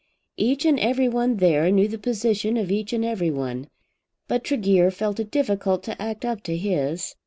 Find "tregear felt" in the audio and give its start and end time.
4.43-5.19